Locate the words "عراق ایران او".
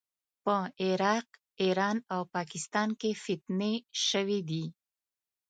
0.83-2.21